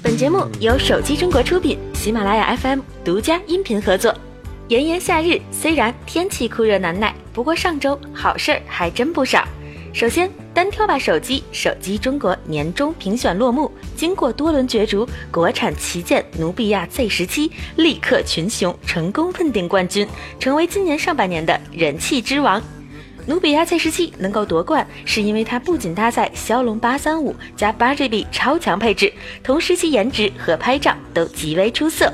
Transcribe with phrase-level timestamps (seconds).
[0.00, 4.14] 本节目由手机中国出品，喜马拉雅 FM 独家音频合作。
[4.68, 9.44] 炎炎夏日，虽然天气酷热难耐，不过上周好事儿还真不少。
[9.92, 20.06] 首先，单挑吧手机手机中国年终评选落幕，经过多轮角逐，国产旗舰努比亚 Z 十七力克群雄，成功问鼎冠军，
[20.38, 22.62] 成为今年上半年的人气之王。
[23.28, 32.10] 努比亚 Z 十七能够夺冠，是因为它不仅搭载骁龙八三五加八 GB 超强配置，同时其颜值和拍照都极为出色。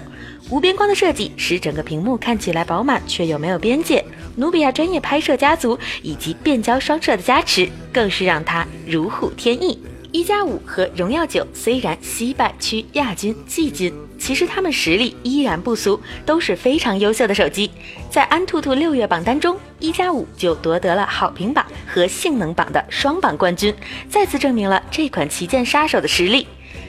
[0.51, 4.05] 无边框的设计使整个屏幕看起来饱满却又没有边界。
[4.35, 9.79] 努比亚专业拍摄家族以及变焦双摄的加持，更是让它如虎添翼。
[10.15, 17.69] 一加五和荣耀九虽然惜败区亚军、季军，其实他们实力依然不俗，都是非常优秀的手机。
[18.11, 23.75] 在安兔兔六月榜单中，一加五就夺得了好评榜和性能榜的双榜冠军，
[24.09, 26.47] 再次证明了这款旗舰杀手的实力。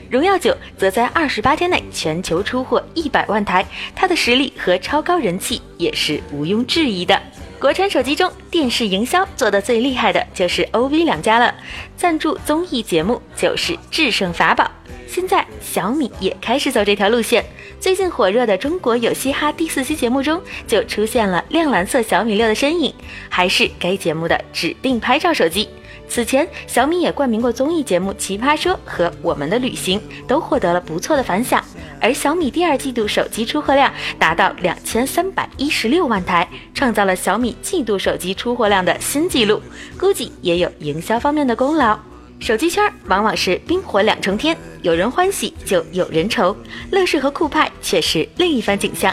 [0.08, 7.20] 荣耀九则在二十八天内全球出货一百万台，它的实力和超高人气也是毋庸置疑的。
[7.58, 11.52] 国产手机中，电视营销做得最厉害的就是 OV 两家了，
[11.96, 14.70] 赞助综艺节目就是制胜法宝。
[15.08, 17.44] 现在小米也开始走这条路线，
[17.80, 22.92] 最近火热的《中国有嘻哈》第四期节目中就出现了亮蓝色小米六的身影，
[23.30, 25.68] 还是该节目的指定拍照手机。
[26.08, 31.64] 此前，小米也冠名过综艺节目《奇葩说》和《我们的旅行》，都获得了不错的反响。
[32.00, 39.60] 而小米第二季度手机出货量达到两千三百一十六万台，创造了小米季度手机出货量的新纪录，
[39.98, 41.95] 估计也有营销方面的功劳。
[42.38, 46.56] 手机圈往往是冰火两重天，有人欢喜就有人愁，
[46.90, 49.12] 乐视和酷派却是另一番景象。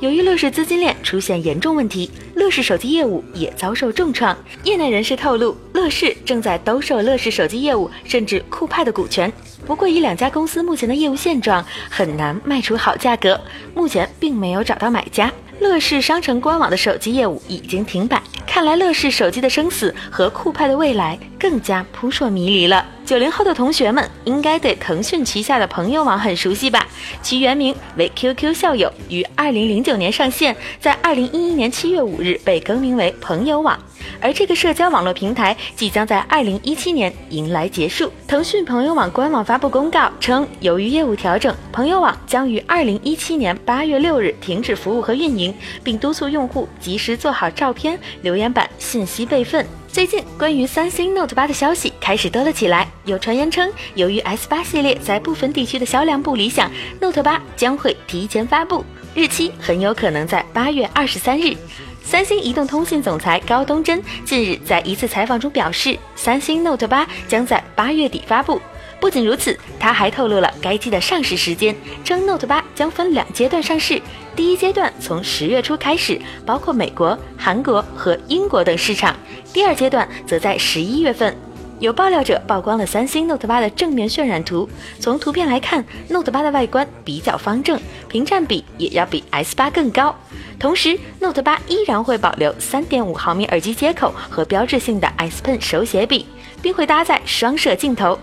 [0.00, 4.36] 由于乐视资金链出现严重问题，乐视手机业务也遭受重创。
[4.64, 9.32] 业内人士透露，乐视正在兜售乐视手机业务，甚至酷派的股权。
[9.64, 13.40] 不过，以两家公司目前的业务现状，很难卖出好价格。
[13.72, 15.32] 目前并没有找到买家。
[15.60, 22.86] 乐视商城官网的手机业务已经停摆，看来乐视手机的生死和酷派的未来更加扑朔迷离了。
[23.04, 26.88] 九零后的同学们应该对腾讯旗下的朋友网很熟悉吧？
[27.20, 33.78] 其原名为 QQ 校友，于二零零九年上线，在二零一一年七月五日被更名为朋友网。
[34.22, 38.10] 而这个社交网络平台即将在二零一七年迎来结束。
[38.26, 49.66] 腾讯朋友网官网发布公告称，由于业务调整，朋友网将于二零一七年八月六日停止服务和运营，并督促用户及时做好照片、留言板信息备份。
[49.94, 56.68] 最近，关于三星 Note 八的消息开始多了起来，有传言称，由于 S 八系列在部分地区的销量不理想
[57.00, 58.84] ，Note 八将会提前发布，
[59.14, 61.56] 日期很有可能在八月二十三日。
[62.02, 68.60] 三星移动通信总裁高东真近日在一次采访中表示，三星 Note 八将在八月底发布。
[69.04, 74.00] 不仅如此，他还透露了该机的上市时间，称 Note 八将分两阶段上市，
[74.34, 79.12] 第一阶段从十月初开始，包括美国、韩国和英国等市场；
[79.52, 81.36] 第二阶段则在十一月份。
[81.80, 84.66] 有爆料者曝光了三星 Note 八的正面渲染图，
[84.98, 87.78] 从图片来看，Note 八的外观比较方正，
[88.08, 90.16] 屏占比也要比 S 八更高。
[90.58, 96.24] 同时，Note 八依然会保留3.5毫米耳机接口和标志性的 S Pen 手写笔，
[96.62, 98.18] 并会搭载双摄镜头。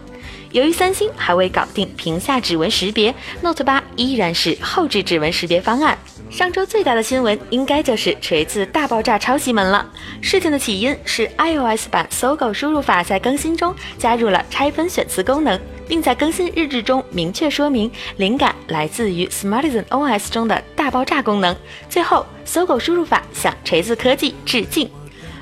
[0.52, 5.98] 由于三星还未搞定屏下指纹识别，Note 八依然是后置指纹识别方案。
[6.30, 9.86] 上周最大的新闻应该就是锤子大爆炸抄袭门了。
[10.22, 21.56] 事情的起因是 iOS 版搜狗输入法在更新中加入了拆分选词功能，并在更新日志中明确说明灵感来自于 Smartisan OS 中的大爆炸功能。
[21.90, 24.90] 最后，搜狗输入法向锤子科技致敬。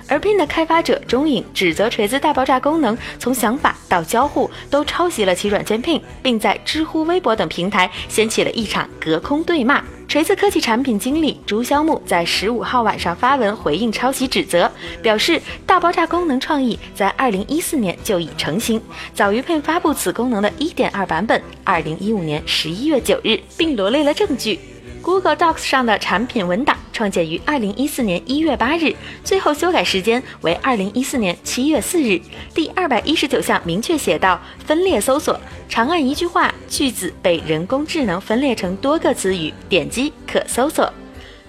[0.09, 9.83] 而 Pin 的开发者中影指责锤子大爆炸功能从想法到交互都抄袭了其软件 Pin，并在知乎、微博等平台掀起了一场隔空对骂。
[10.07, 14.69] 锤子科技产品经理朱肖木在十五号晚上发文回应抄袭指责，
[15.03, 18.81] 表示大爆炸功能创意在二零一四年就已成型，
[19.13, 24.59] 早于 Pin 发布此功能的一点二版本，二零一五年十一月九日，并罗列了证据。
[25.03, 28.93] Google Docs 上的产品文档创建于二零一四年一月八日，
[29.23, 32.19] 最后修改时间为二零一四年七月四日。
[32.53, 40.91] 第二百一十九项明确写道：分裂搜索，长按一句话，句子被人工智能分裂成多个词语，点击可搜索。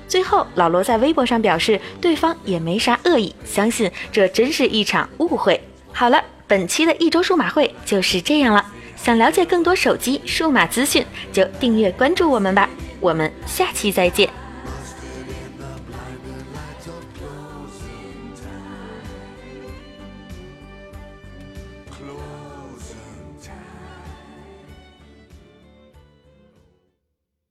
[0.06, 5.60] 最后，老罗在微博上表示，对方也没啥恶意，相信这真是一场误会。
[5.90, 8.64] 好了，本期的一周数码会就是这样了。
[8.94, 12.70] 想了解更多手机数码资讯，就订阅关注我们吧。
[13.00, 14.39] 我们下期再见。